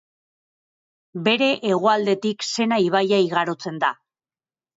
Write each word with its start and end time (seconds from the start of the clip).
Bere 1.27 1.49
hegoaldetik 1.69 2.47
Sena 2.49 2.81
ibaia 2.87 3.21
igarotzen 3.27 3.79
da. 3.87 3.93